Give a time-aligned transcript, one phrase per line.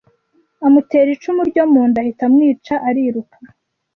[0.65, 3.37] amutera icumu ryo munda ahita amwica ariruka